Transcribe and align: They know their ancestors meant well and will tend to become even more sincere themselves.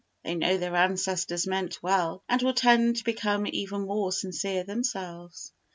They 0.23 0.33
know 0.33 0.57
their 0.57 0.75
ancestors 0.75 1.45
meant 1.45 1.83
well 1.83 2.23
and 2.27 2.41
will 2.41 2.55
tend 2.55 2.95
to 2.95 3.03
become 3.03 3.45
even 3.45 3.81
more 3.81 4.11
sincere 4.11 4.63
themselves. 4.63 5.51